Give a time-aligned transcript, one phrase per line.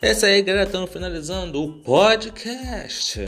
[0.00, 0.66] É isso aí, galera.
[0.66, 3.20] Estamos finalizando o podcast.